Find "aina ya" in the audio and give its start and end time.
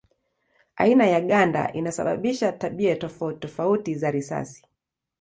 0.75-1.21